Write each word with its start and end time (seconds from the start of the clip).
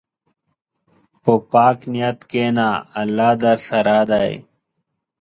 په 1.23 1.33
پاک 1.51 1.77
نیت 1.93 2.19
کښېنه، 2.29 2.69
الله 3.01 3.31
درسره 3.43 3.97
دی. 4.11 4.31